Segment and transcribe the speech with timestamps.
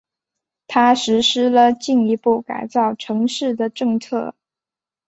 [0.65, 4.33] 他实施了进一步改造城市的政策。